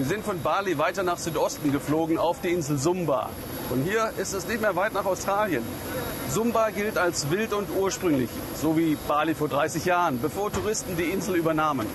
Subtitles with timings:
[0.00, 3.28] Wir sind von Bali weiter nach Südosten geflogen auf die Insel Sumba.
[3.68, 5.62] Von hier ist es nicht mehr weit nach Australien.
[6.26, 11.02] Sumba gilt als wild und ursprünglich, so wie Bali vor 30 Jahren, bevor Touristen die
[11.02, 11.86] Insel übernahmen.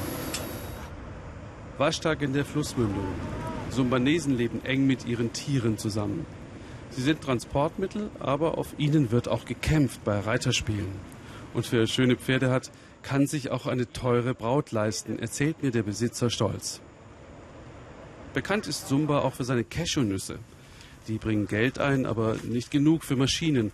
[1.80, 3.08] Waschtag in der Flussmündung.
[3.72, 6.28] Sumbanesen leben eng mit ihren Tieren zusammen.
[6.92, 10.94] Sie sind Transportmittel, aber auf ihnen wird auch gekämpft bei Reiterspielen.
[11.56, 12.70] Und wer schöne Pferde hat,
[13.02, 16.82] kann sich auch eine teure Braut leisten, erzählt mir der Besitzer stolz.
[18.36, 20.40] Bekannt ist Sumba auch für seine Cashewnüsse.
[21.08, 23.72] Die bringen Geld ein, aber nicht genug für Maschinen.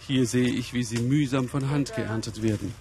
[0.00, 2.74] Hier sehe ich, wie sie mühsam von Hand geerntet werden.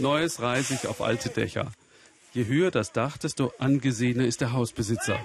[0.00, 1.70] Neues reise ich auf alte Dächer.
[2.32, 5.20] Je höher das Dach, desto angesehener ist der Hausbesitzer.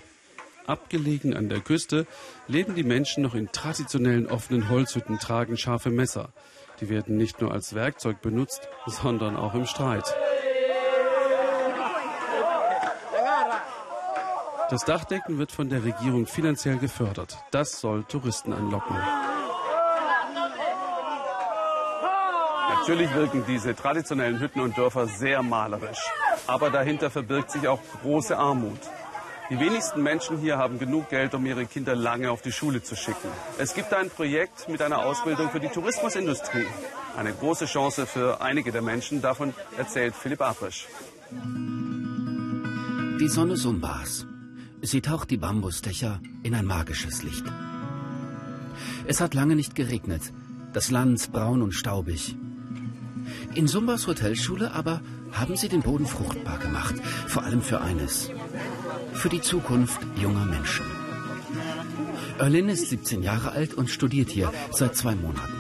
[0.68, 2.06] Abgelegen an der Küste
[2.48, 6.32] leben die Menschen noch in traditionellen offenen Holzhütten, tragen scharfe Messer.
[6.80, 10.14] Die werden nicht nur als Werkzeug benutzt, sondern auch im Streit.
[14.76, 17.38] Das Dachdecken wird von der Regierung finanziell gefördert.
[17.52, 18.98] Das soll Touristen anlocken.
[22.68, 26.04] Natürlich wirken diese traditionellen Hütten und Dörfer sehr malerisch.
[26.46, 28.82] Aber dahinter verbirgt sich auch große Armut.
[29.50, 32.98] Die wenigsten Menschen hier haben genug Geld, um ihre Kinder lange auf die Schule zu
[32.98, 33.30] schicken.
[33.58, 36.68] Es gibt ein Projekt mit einer Ausbildung für die Tourismusindustrie.
[37.16, 39.22] Eine große Chance für einige der Menschen.
[39.22, 40.86] Davon erzählt Philipp Abrisch.
[43.22, 44.28] Die Sonne Sumbas.
[44.86, 47.44] Sie taucht die Bambusdächer in ein magisches Licht.
[49.08, 50.22] Es hat lange nicht geregnet.
[50.74, 52.36] Das Land braun und staubig.
[53.56, 56.94] In Sumbas Hotelschule aber haben sie den Boden fruchtbar gemacht.
[57.28, 58.30] Vor allem für eines.
[59.14, 60.86] Für die Zukunft junger Menschen.
[62.38, 65.54] Erlin ist 17 Jahre alt und studiert hier seit zwei Monaten.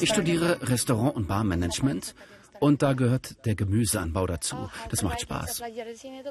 [0.00, 2.14] Ich studiere Restaurant- und Barmanagement
[2.60, 4.70] und da gehört der Gemüseanbau dazu.
[4.90, 5.62] Das macht Spaß.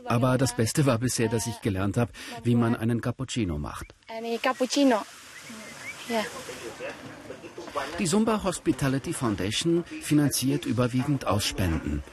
[0.05, 2.11] Aber das Beste war bisher, dass ich gelernt habe,
[2.43, 3.93] wie man einen Cappuccino macht.
[7.99, 12.03] Die Sumba Hospitality Foundation finanziert überwiegend aus Spenden.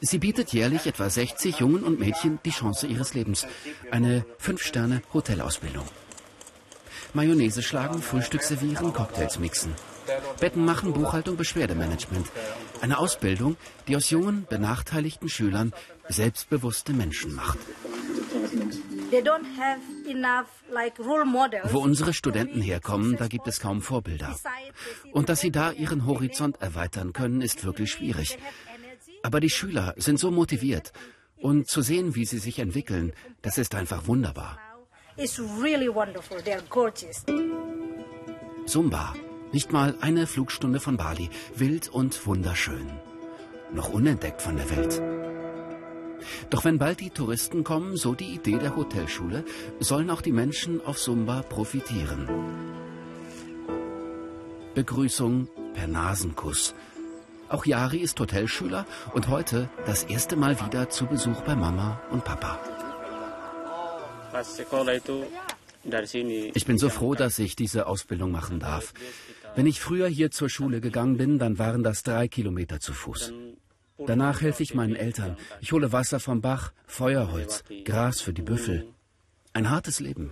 [0.00, 3.46] Sie bietet jährlich etwa 60 Jungen und Mädchen die Chance ihres Lebens.
[3.90, 5.84] Eine Fünf-Sterne-Hotelausbildung.
[7.12, 9.74] Mayonnaise schlagen, Frühstück servieren, Cocktails mixen.
[10.40, 12.26] Betten machen, Buchhaltung, Beschwerdemanagement.
[12.80, 13.56] Eine Ausbildung,
[13.86, 15.72] die aus jungen, benachteiligten Schülern
[16.08, 17.58] selbstbewusste Menschen macht.
[21.72, 24.36] Wo unsere Studenten herkommen, da gibt es kaum Vorbilder.
[25.12, 28.38] Und dass sie da ihren Horizont erweitern können, ist wirklich schwierig.
[29.22, 30.92] Aber die Schüler sind so motiviert.
[31.36, 33.12] Und zu sehen, wie sie sich entwickeln,
[33.42, 34.58] das ist einfach wunderbar.
[38.66, 39.14] Sumba,
[39.52, 42.90] nicht mal eine Flugstunde von Bali, wild und wunderschön.
[43.72, 45.00] Noch unentdeckt von der Welt.
[46.50, 49.44] Doch wenn bald die Touristen kommen, so die Idee der Hotelschule,
[49.78, 52.28] sollen auch die Menschen auf Sumba profitieren.
[54.74, 56.74] Begrüßung per Nasenkuss.
[57.48, 62.24] Auch Yari ist Hotelschüler und heute das erste Mal wieder zu Besuch bei Mama und
[62.24, 62.60] Papa.
[66.54, 68.92] Ich bin so froh, dass ich diese Ausbildung machen darf.
[69.56, 73.32] Wenn ich früher hier zur Schule gegangen bin, dann waren das drei Kilometer zu Fuß.
[74.06, 75.36] Danach helfe ich meinen Eltern.
[75.60, 78.86] Ich hole Wasser vom Bach, Feuerholz, Gras für die Büffel.
[79.52, 80.30] Ein hartes Leben.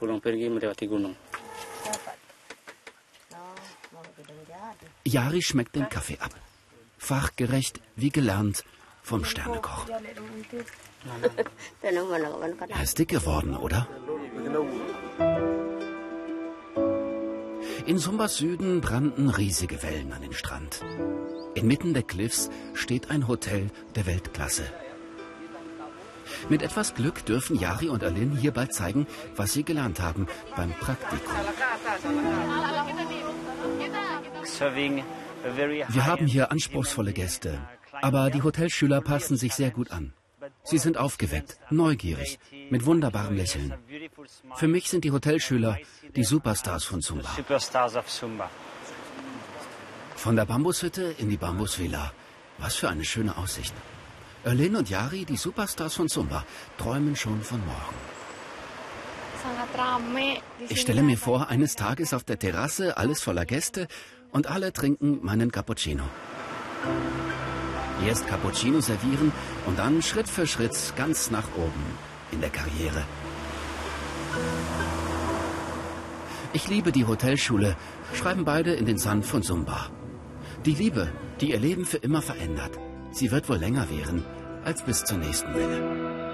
[5.04, 6.34] Yari schmeckt den Kaffee ab.
[6.98, 8.64] Fachgerecht, wie gelernt,
[9.02, 9.86] vom Sternekoch.
[12.68, 13.86] Er ist dick geworden, oder?
[17.86, 20.84] In Sumbas Süden brannten riesige Wellen an den Strand.
[21.54, 24.64] Inmitten der Cliffs steht ein Hotel der Weltklasse.
[26.48, 29.06] Mit etwas Glück dürfen Yari und Alin hier bald zeigen,
[29.36, 31.34] was sie gelernt haben beim Praktikum.
[35.88, 37.58] Wir haben hier anspruchsvolle Gäste,
[37.92, 40.12] aber die Hotelschüler passen sich sehr gut an.
[40.64, 42.38] Sie sind aufgeweckt, neugierig,
[42.70, 43.74] mit wunderbarem Lächeln.
[44.56, 45.78] Für mich sind die Hotelschüler
[46.16, 47.30] die Superstars von Zumba.
[50.16, 52.12] Von der Bambushütte in die Bambusvilla.
[52.58, 53.74] Was für eine schöne Aussicht.
[54.44, 56.44] Erlin und Yari, die Superstars von Zumba,
[56.76, 57.96] träumen schon von morgen.
[60.68, 63.86] Ich stelle mir vor, eines Tages auf der Terrasse, alles voller Gäste
[64.32, 66.04] und alle trinken meinen Cappuccino.
[68.06, 69.32] Erst Cappuccino servieren
[69.66, 71.84] und dann Schritt für Schritt ganz nach oben
[72.32, 73.04] in der Karriere.
[76.52, 77.76] Ich liebe die Hotelschule,
[78.14, 79.90] schreiben beide in den Sand von Sumba.
[80.64, 81.08] Die Liebe,
[81.40, 82.78] die ihr Leben für immer verändert.
[83.12, 84.24] Sie wird wohl länger währen
[84.64, 86.27] als bis zur nächsten Welle.